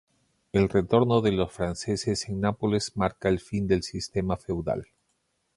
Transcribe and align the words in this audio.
El 0.51 0.67
retorno 0.67 1.21
de 1.21 1.31
los 1.31 1.51
franceses 1.51 2.27
en 2.27 2.41
Nápoles 2.41 2.97
marca 2.97 3.29
el 3.29 3.39
fin 3.39 3.67
del 3.67 3.83
sistema 3.83 4.35
feudal. 4.35 4.87